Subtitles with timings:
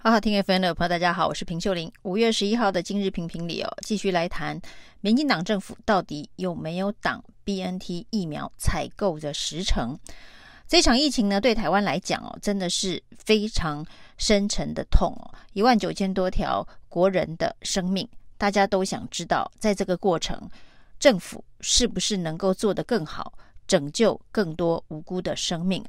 [0.00, 1.90] 好好听 FM 的朋友，大家好，我是平秀玲。
[2.02, 4.58] 五月十一号的今日评评里哦，继续来谈
[5.00, 9.98] 民进党政府到底有没有挡 BNT 疫苗采购的时程？
[10.68, 13.84] 这场疫情呢，对台湾来讲哦，真的是非常
[14.18, 18.08] 深沉的痛哦，一万九千多条国人的生命，
[18.38, 20.48] 大家都想知道，在这个过程，
[21.00, 23.32] 政府是不是能够做得更好，
[23.66, 25.84] 拯救更多无辜的生命？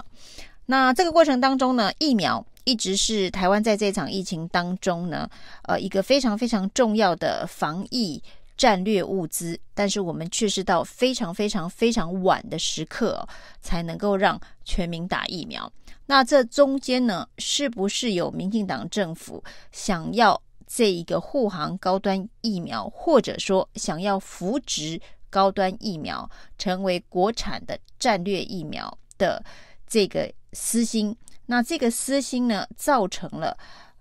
[0.70, 2.46] 那这个过程当中呢，疫苗。
[2.66, 5.27] 一直是台湾在这场疫情当中呢，
[5.64, 8.22] 呃，一个非常非常重要的防疫
[8.55, 13.27] 战略物资，但是我们却是到非常非常非常晚的时刻，
[13.60, 15.72] 才能够让全民打疫苗。
[16.05, 25.02] 那这中间呢，是不是有民进党政府想要这一个护航高端疫苗，或者说想要扶植
[25.32, 26.30] 高端疫苗
[26.60, 29.44] 成为国产的战略疫苗的
[29.89, 31.16] 这个私心？
[31.48, 33.57] 那这个私心呢，造成了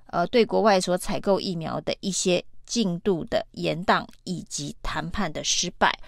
[0.09, 5.99] 呃对国外所采购疫苗的一些进度的延宕以及谈判的失败。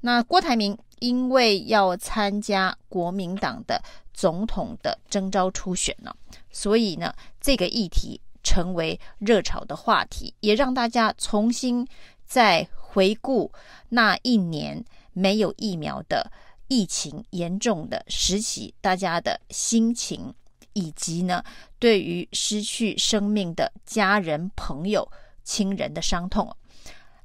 [0.00, 3.82] 那郭台铭因为要参加国民党的
[4.14, 6.10] 总统的征召初选呢，
[6.50, 11.86] 所以呢这个议题成为热炒的话题，也让大家重新
[12.24, 13.52] 再回顾
[13.90, 16.32] 那一年没有疫苗的
[16.68, 20.34] 疫情严重的时期，大家的心情。
[20.78, 21.42] 以及呢，
[21.78, 25.10] 对于失去生命的家人、朋友、
[25.42, 26.54] 亲人的伤痛，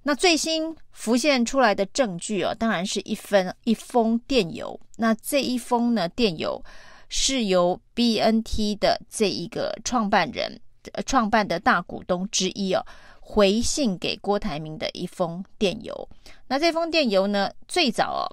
[0.03, 4.79] 那最新浮现出来的证据哦，当然是一份一封电邮。
[4.95, 6.63] 那这一封呢，电邮
[7.09, 10.61] 是由 BNT 的这一个创办人、
[11.05, 12.85] 创办的大股东之一哦，
[13.19, 16.07] 回信给郭台铭的一封电邮。
[16.47, 18.23] 那这封电邮呢，最早哦，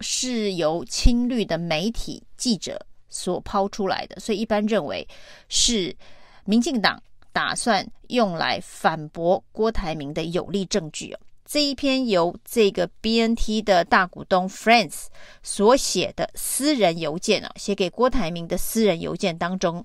[0.00, 2.80] 是由亲绿的媒体记者。
[3.10, 5.08] 所抛出来的，所以一般认为
[5.48, 5.96] 是
[6.44, 11.18] 民进党打算用来反驳郭台铭的有力证据哦。
[11.46, 15.06] 这一篇由这个 BNT 的大股东 Friends
[15.42, 19.82] 所写的私人邮件哦，写给郭台铭的私人邮件当中，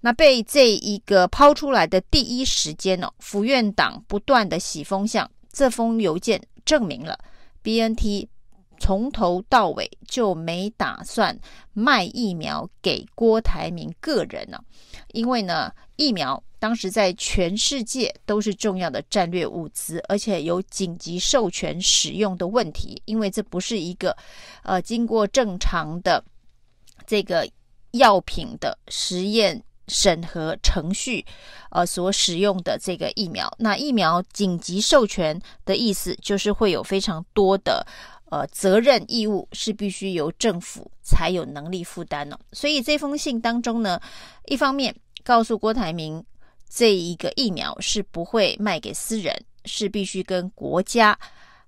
[0.00, 7.18] 那被这一个抛出来的第一时间哦，府院党不断的洗风向，这封邮件证明了
[7.64, 8.28] BNT。
[8.82, 11.38] 从头到尾就没打算
[11.72, 14.58] 卖疫苗给郭台铭个人呢，
[15.12, 24.16] 因为呢，疫苗当时在全世界都是重要的战略物资，而且有紧急授权使用的问题，因为这不是一个
[24.64, 26.24] 呃经过正常的
[27.06, 27.48] 这个
[27.92, 31.24] 药品的实验审核程序
[31.70, 33.48] 呃所使用的这个疫苗。
[33.58, 37.86] 那疫苗紧急授权的意思就是会有非常多的。
[38.32, 42.38] 呃，责任义务是必须由政府才有能力负担哦。
[42.52, 44.00] 所以这封信当中呢，
[44.46, 46.24] 一方面告诉郭台铭，
[46.66, 51.18] 这一个疫苗是不会卖给私人，是必须跟国家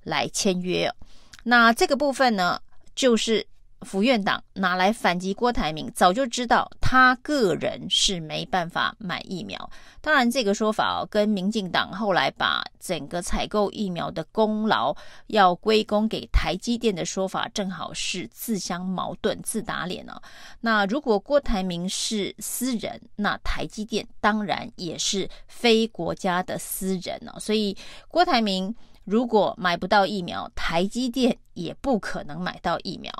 [0.05, 0.95] 来签约哦。
[1.43, 2.59] 那这个部分呢，
[2.95, 3.47] 就是。
[3.85, 9.71] 府院党拿来反击郭台铭，早就知道他个人是没办法买疫苗。
[10.01, 14.95] 当然，这个说法哦，跟民进党后来把整个采购疫苗的功劳
[15.29, 20.21] 要归功给台积电的说法，正好是自相矛盾、自打脸哦。
[20.61, 27.39] 那如果郭台铭是私人，那台积电当然也是非国家的私人哦。
[27.41, 27.77] 所以，
[28.09, 28.75] 郭台铭
[29.05, 33.13] 如果买不到疫苗，台积电也不可能买到疫苗。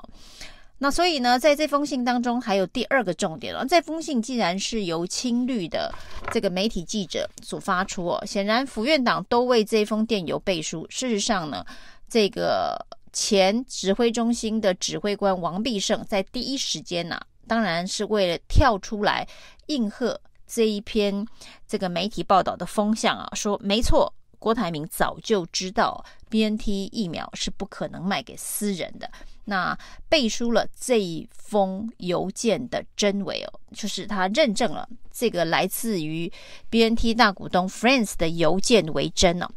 [0.85, 3.65] 那所以呢，在这封信当中还有第二个重点了。
[3.65, 5.91] 这封信既然是由青绿的
[6.31, 10.85] 这个媒体记者所发出哦，显然府院党都为这封电邮背书。
[10.87, 11.65] 事实上呢，
[12.07, 12.77] 这个
[13.11, 19.27] 前指挥中心的指挥官王必胜在第一时间呢、啊，当然是为了跳出来
[19.65, 21.25] 应和这一篇
[21.67, 24.13] 这个媒体报道的风向啊，说没错。
[24.37, 29.09] 郭台铭早就知道 BNT 疫苗是不可能卖给私人的，
[29.45, 29.77] 那
[30.09, 36.31] 背书了这一封邮件的真伪哦，就是他认证了这个来自于
[36.69, 39.47] BNT 大股东 Friends 的邮件为真哦。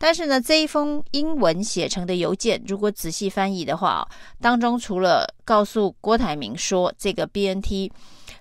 [0.00, 4.08] 但是呢，这一封英文写成的邮件，如果仔细翻译的话，
[4.40, 7.90] 当中除了告诉郭台铭说这个 BNT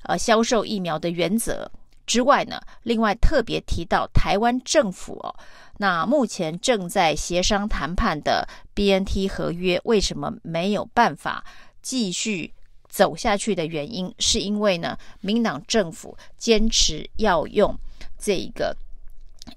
[0.04, 1.72] 呃销售疫苗的原则
[2.08, 5.36] 之外呢，另外特别提到台湾政府哦。
[5.78, 11.46] 那目前正在协商谈判的 BNT 合约为什么没有办法
[11.84, 12.52] 继续
[12.90, 17.78] 走下去的原因，是因为呢，民党政府坚持要用
[18.18, 18.76] 这一个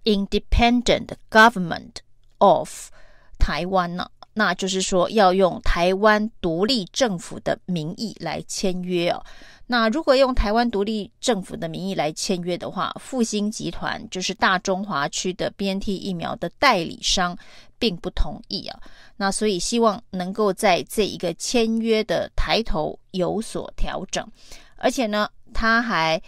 [0.04, 1.96] Independent Government
[2.38, 2.90] of
[3.38, 9.24] 台湾呢那就是说要用台湾独立政府的名义来签约哦。
[9.66, 17.38] 那如果用台湾独立政府的名义来签约的话，复星集团就是大中华区的 BNT 疫苗的代理商，
[17.78, 18.80] 并不同意啊。
[19.16, 24.26] 那所以希望能够在这一个签约的抬头有所调整，
[24.76, 26.20] 而且呢，他还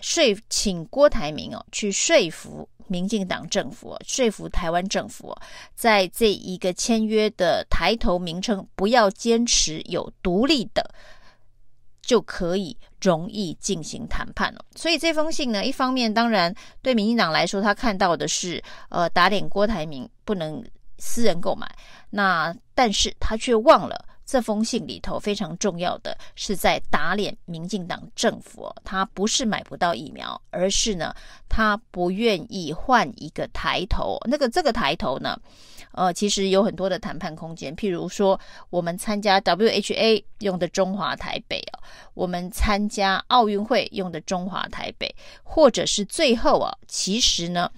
[0.00, 5.34] 说请郭台铭哦去说服民进党政府，说服台湾政府，
[5.74, 10.94] 在这一个签约的抬头名称不要坚持有独立的。
[12.04, 14.64] 就可以容易进行谈判了。
[14.74, 16.52] 所以这封信呢，一方面当然
[16.82, 20.62] 对民进党来说，他看到的是呃打脸郭台铭不能
[20.98, 21.64] 私人购买，
[22.10, 31.14] 那但是他却忘了这封信里头非常重要的是在打脸民进党政府，他不是买不到疫苗，而是呢
[31.50, 34.18] 他不愿意换一个抬头。
[34.24, 35.38] 那个这个抬头呢？
[35.94, 38.40] 呃，其实有很多的谈判空间，譬如说，
[38.70, 47.70] 我们参加 WHA 用的中华台北啊，我们参加奥运会用的中华台北，或者是最后啊，其实呢，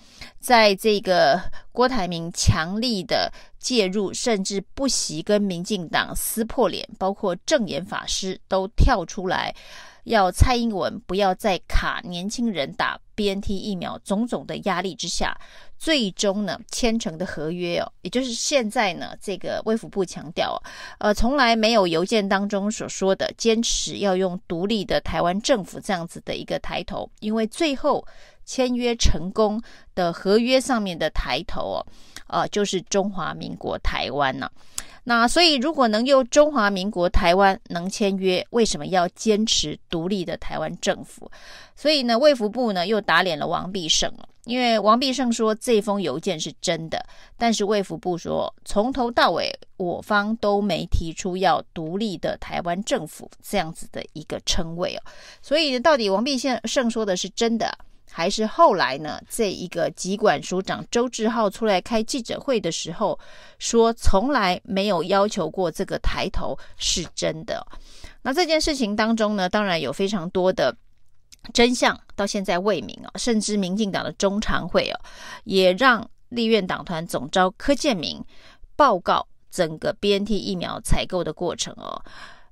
[0.45, 1.41] 在这个
[1.73, 9.55] 郭台铭强力的介入，甚至不惜跟民进党撕破脸，包括证严法师都跳出来。
[10.05, 15.35] 要蔡英文不要再卡年轻人打 BNT 疫苗，种种的压力之下，
[15.79, 20.63] 最终呢签成的合约哦， 也就是现在呢这个卫福部强调，
[20.99, 28.07] 呃，从来没有邮件当中所说的坚持要用独立的台湾政府这样子的一个抬头，因为最后
[28.45, 29.61] 签约成功
[29.95, 31.87] 的合约上面的抬头哦，
[32.27, 34.51] 呃，就是中华民国台湾呢、
[35.05, 41.31] 那所以，如果能用中华民国台湾能签约，为什么要坚持独立的台湾政府？
[41.77, 47.05] 所以呢，卫福部呢又打脸了王必胜了，因为王必胜说这封邮件是真的，
[47.37, 55.03] 但是卫福部说从头到尾我方都没提出要独立的台湾政府这样子的一个称谓哦。
[55.43, 57.77] 所以到底王必胜说的是真的？
[58.17, 59.21] 还是后来呢？
[59.29, 63.19] 这一个疾管署长周志浩出来开记者会的时候
[63.59, 67.67] 说，从来没有要求过这个抬头是真的。
[68.23, 70.73] 那这件事情当中呢，当然有非常多的
[71.53, 75.01] 真相到现在未明啊，甚至民进党的中常会啊，
[75.43, 78.25] 也让立院党团总召柯建铭
[78.77, 82.01] 报告整个 BNT 疫苗采购的过程哦。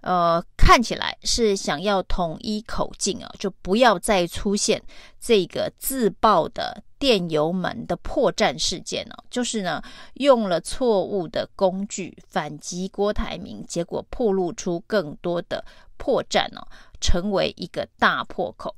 [0.03, 4.83] 呃，看起来是想要统一口径啊，就不要再出现
[5.21, 9.25] 这个自爆的电油门的破绽事件了。
[9.31, 9.81] 就是呢，
[10.15, 15.65] 用了错误的工具反击郭台铭，结果暴露出更多的
[15.97, 16.67] 破绽哦，
[17.01, 18.75] 成为一个大破口。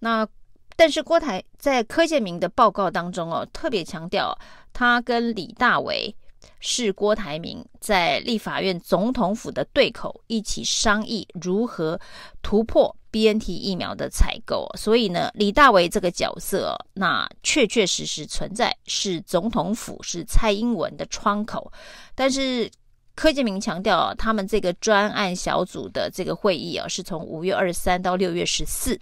[0.00, 0.26] 那
[0.74, 4.36] 但是郭台在柯建铭的报告当中哦，特别强调
[4.72, 6.16] 他跟李大为。
[6.60, 12.00] 是郭台铭在立法院总统府的对口，一起商议如何
[12.42, 14.68] 突破 BNT 疫苗的采购。
[14.76, 21.72] 所以呢，李大为这个角色，那确确实实存在，是总统府是蔡英文的窗口。
[22.14, 22.70] 但是
[23.14, 28.98] 柯建铭强调，他们这个专案小组的这个会议啊，是从五月二十三到六月十四。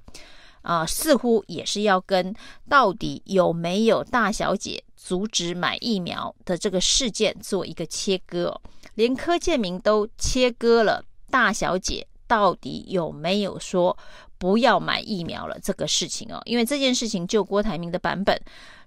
[0.62, 2.34] 啊，似乎也是要跟
[2.68, 8.60] 到底有没有大小姐阻止买疫苗的这个事件做一个切割哦，
[8.94, 13.96] 连柯建明都切割了大小姐到底有没有说
[14.36, 18.38] 不要买疫苗了这个事情哦，因为这件事情就郭台铭的版本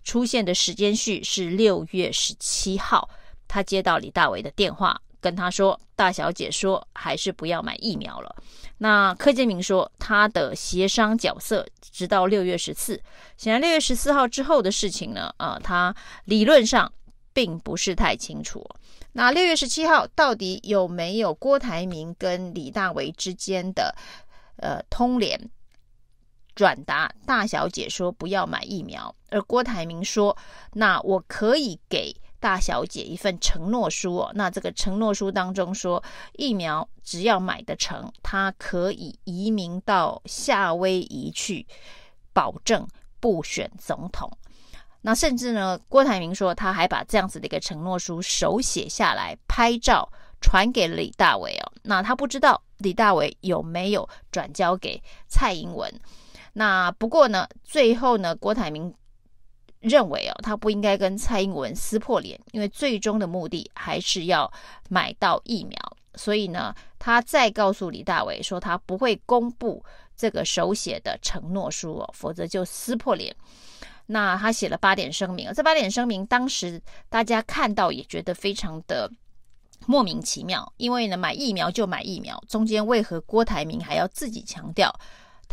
[0.04, 3.10] 出现的时间序是六月十七号，
[3.48, 5.02] 他接到李大为的电话。
[5.24, 8.36] 跟他说，大小姐说还是不要买疫苗了。
[8.80, 13.02] 那柯建铭说他的协商角色直到六月十四，
[13.38, 16.92] 显然六月十四号之后的事情呢，呃，他理论上
[17.32, 18.68] 并不是太清楚。
[19.14, 23.96] 那六月十七号到底有没有郭台铭跟李大为之间的
[24.58, 25.40] 呃通联
[26.54, 27.10] 转达？
[27.26, 30.36] 大小姐说不要买疫苗，而郭台铭说
[30.74, 32.14] 那我可以给。
[32.44, 41.66] 大小姐一份承诺书哦，那这个承诺书当中说，疫苗只要买得成，他可以移民到夏威夷去，
[42.34, 42.86] 保证
[43.22, 44.30] 不选总统。
[45.04, 51.72] 那甚至呢，郭台铭说他还把这样子的一个承诺书手写下来，拍照传给李大为哦。
[51.84, 55.90] 那他不知道李大为有没有转交给蔡英文。
[56.52, 58.94] 那不过呢，最后呢，郭台铭。
[59.84, 64.52] 认为哦，他不应该跟蔡英文撕破脸，因为最终的目的还是要
[64.90, 65.78] 买到疫苗。
[66.16, 69.84] 所以呢，他再告诉李大伟说，他不会公布
[70.16, 73.36] 这个手写的承诺书哦，否则就撕破脸。
[74.06, 79.12] 那他写了八点声明，这八点声明当时大家看到也觉得非常的
[79.88, 84.94] 莫名其妙，因为呢，买疫苗就买疫苗，中间为何郭台铭还要自己强调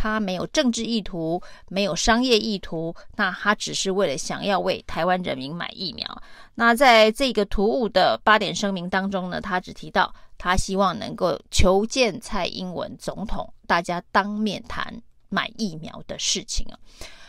[0.03, 2.95] 他没有政治意图，没有商业意图？
[3.17, 6.23] 那他只是为了想要为台湾人民买疫苗。
[6.55, 16.81] 那在这个突兀的八点声明当中呢，他只提到他希望能够求见蔡英文总统，大家当面谈买疫苗的事情啊。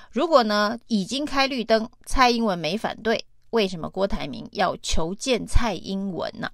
[0.10, 6.50] 如果呢已经开绿灯，蔡英文没反对，为什么郭台铭要求见蔡英文呢？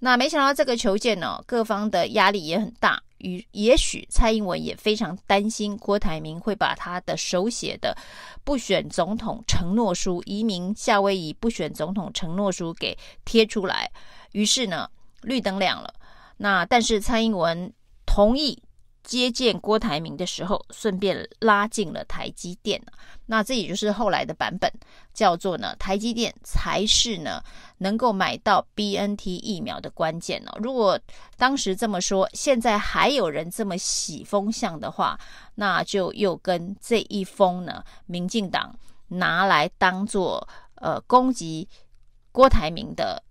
[0.00, 3.02] 那没想到这个求见呢，各方的压力也很大。
[3.18, 7.96] 与也许蔡英文也非常担心郭台铭会把他的手写的
[8.44, 13.90] 不选总统承诺书、移民夏威夷不选总统承诺书给贴出来。
[14.32, 14.90] 于是呢，
[15.22, 15.94] 绿灯亮了。
[16.36, 17.72] 那但是蔡英文
[18.04, 18.62] 同意。
[19.06, 22.82] 接见郭台铭的时候，顺便拉近了台积电。
[23.26, 24.68] 那这也就是后来的版本，
[25.14, 27.40] 叫做呢，台积电才是呢
[27.78, 30.58] 能够买到 BNT 疫苗的关键哦。
[30.60, 30.98] 如果
[31.36, 35.18] 当时这么说，现在还有人这么洗风向的话，
[35.54, 38.76] 那就又跟这一封呢，民进党
[39.08, 41.68] 拿来当做呃攻击
[42.32, 43.22] 郭台铭的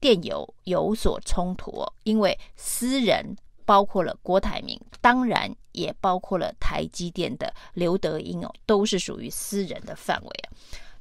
[0.00, 3.36] 电邮有所冲突哦，因为私人。
[3.68, 10.48] 包括了郭台铭，当然也包括了台积电的刘德英哦，都是属于私人的范围啊。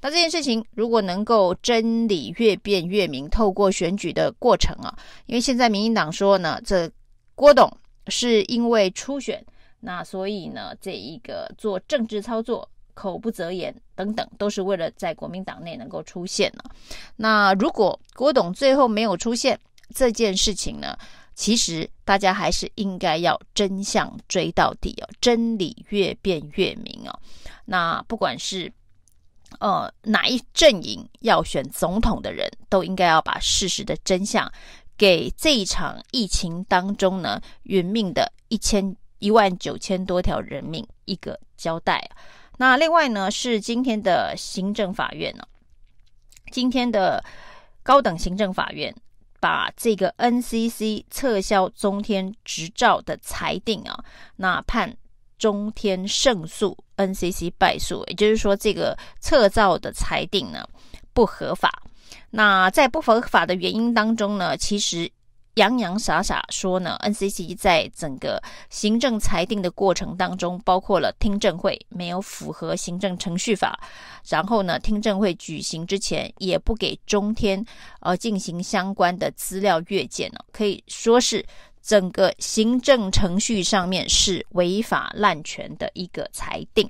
[0.02, 4.94] 那这件事情如果能够真理越辩越明，透过选举的过程啊，
[5.28, 6.92] 因为现在民进党说呢，这
[7.36, 7.72] 郭董
[8.08, 9.42] 是因为初选，
[9.80, 16.70] 那所以呢，这一个做政治操作，口不择言等等，都是为了在国民党内能够出现啊。
[17.16, 19.58] 那如果郭董最后没有出现，
[19.96, 20.98] 这件事情呢，
[21.38, 27.20] 其实大家还是应该要真相追到底哦，真理越辩越明哦。
[27.66, 28.74] 那不管是
[29.60, 34.52] 呃哪一阵营要选总统的人，都应该要把事实的真相
[34.98, 42.10] 给这一场疫情当中呢殒命的一千一万九千多条人命一个交代。
[42.58, 45.48] 那另外呢是今天的行政法院呢，
[46.52, 47.24] 今天的
[47.84, 48.92] 高等行政法院。
[49.48, 54.04] 把这个 NCC 撤销中天执照的裁定啊，
[54.36, 54.94] 那判
[55.40, 60.68] 中天胜诉，NCC 败诉，也就是说，这个撤照的裁定呢
[61.14, 61.82] 不合法。
[62.32, 65.10] 那在不合法的原因当中呢，其实。
[65.58, 73.80] 洋洋洒洒说呢，NCC 在整个行政裁定的过程当中，包括了听证会没有符合行政程序法，
[74.30, 77.66] 然后呢，听证会举行之前也不给中天
[78.02, 81.44] 呃进行相关的资料阅件呢，可以说是
[81.82, 86.88] 整个行政程序上面是违法滥权的一个裁定。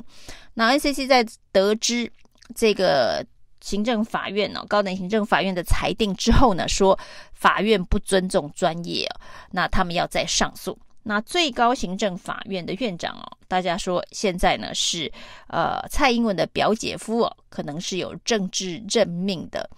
[0.54, 2.12] 那 NCC 在得知
[2.54, 3.26] 这个。
[3.68, 6.98] 行政法院呢，高等行政法院的裁定之后呢，说
[7.34, 9.06] 法院不尊重专业，
[9.52, 10.80] 那他们要再上诉。
[11.04, 15.12] 那最高行政法院的院长哦，大家说现在呢是
[15.50, 19.70] 呃蔡英文的表姐夫哦，可能是有政治任命的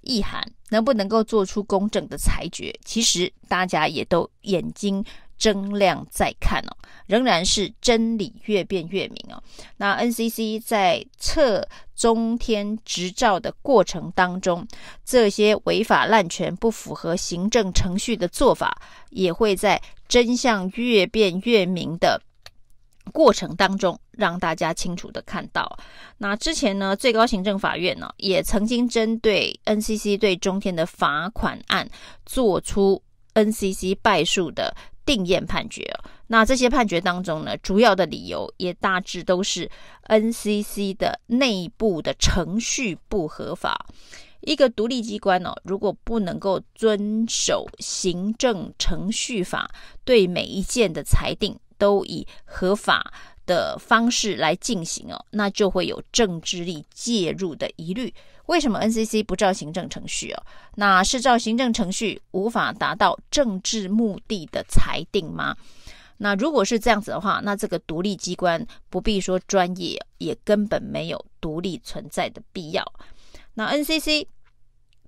[0.00, 2.74] 意涵，能不能够做出公正的裁决？
[2.86, 5.04] 其实大家也都眼睛。
[5.38, 6.76] 增量再看哦，
[7.06, 9.42] 仍然是真理越辩越明哦。
[9.76, 14.66] 那 NCC 在测中天执照的过程当中，
[15.04, 22.20] 这些违法滥权、不符合行政程序的做法，也会在真相越辩越明的
[23.12, 25.78] 过程当中，让大家清楚的看到。
[26.18, 31.88] 那之前呢，最高行政法院呢，也曾经针对 NCC 对中天的罚款案，
[32.24, 33.02] 做出
[33.34, 34.74] NCC 败诉的。
[35.06, 35.82] 定验判决，
[36.26, 39.70] 那这些判决当中呢，主要的理由也大致都是
[40.08, 43.86] NCC 的内部的程序不合法。
[44.40, 49.70] 一个独立机关呢，如果不能够遵守行政程序法，
[50.04, 53.12] 对每一件的裁定都以合法
[53.46, 58.12] 的方式来进行哦，那就会有政治力介入的疑虑。
[58.46, 60.42] 为什么 NCC 不照行政程序哦？
[60.76, 65.56] 那是照行政程序无法达到政治目的的裁定吗？
[66.18, 72.84] 那如果是这样子的话，那这个独立机关不必说专业，也根本没有独立存在的必要。
[73.54, 74.26] 那 NCC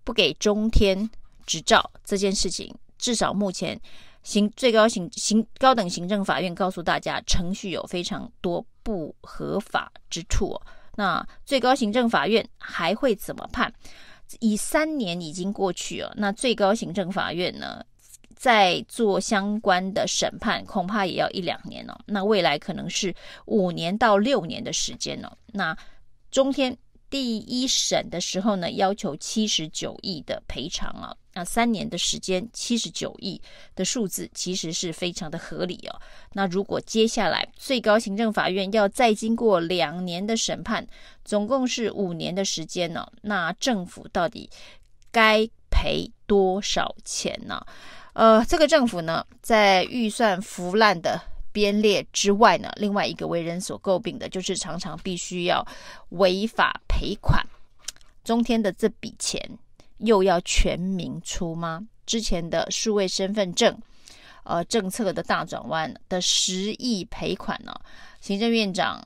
[0.05, 1.09] 不给中天
[1.47, 3.81] 执照这件事情，至少目前
[4.23, 10.63] 行最高行行高等行政法院告诉大家，程序有非常多不合法之处哦。
[10.99, 13.73] 那最高行政法院还会怎么判？
[14.41, 17.85] 以三年已经过去了，那最高行政法院呢，
[18.35, 21.97] 在做相关的审判，恐怕也要一两年哦。
[22.05, 23.15] 那未来可能是
[23.47, 25.31] 五年到六年的时间哦。
[25.53, 25.77] 那
[26.33, 26.77] 中天
[27.11, 33.41] 第一审的时候呢，要求七十九亿的赔偿啊，那三年的时间，七十九亿
[33.75, 36.01] 的数字其实是非常的合理哦。
[36.35, 40.87] 那如果接下来最高行政法院要再经过两年的审判，
[41.25, 44.51] 总共是五年的时间呢，那政府到底
[45.11, 47.65] 该赔多少钱呢？
[48.13, 51.21] 呃，这个政府呢，在预算腐烂的
[51.59, 55.67] 编列之外呢，另外一个为人所诟病的就是常常必须要
[56.11, 57.45] 违法赔款。
[58.23, 59.43] 中天的这笔钱
[59.97, 61.89] 又要全民出吗？
[62.07, 63.77] 之前的数位身份证，
[64.45, 67.75] 呃，政策的大转弯的十亿赔款呢？
[68.21, 69.05] 行政院长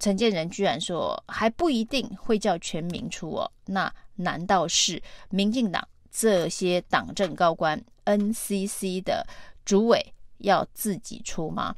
[0.00, 3.48] 陈建仁居然说还不一定会叫全民出哦。
[3.66, 5.00] 那难道是
[5.30, 9.24] 民进党这些党政高官 NCC 的
[9.64, 10.12] 主委？
[10.42, 11.74] 要自己出吗？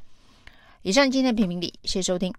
[0.83, 2.31] 以上今天的评评理，谢谢收听。